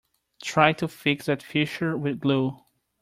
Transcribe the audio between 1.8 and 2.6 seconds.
with glue.